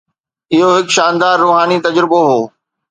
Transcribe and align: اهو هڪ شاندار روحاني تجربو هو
اهو 0.53 0.69
هڪ 0.77 0.87
شاندار 0.97 1.35
روحاني 1.43 1.77
تجربو 1.85 2.19
هو 2.29 2.39